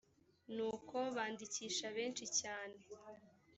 nuko 0.55 0.95
bandikisha 1.15 1.85
benshi 1.97 2.25
cyane 2.39 2.77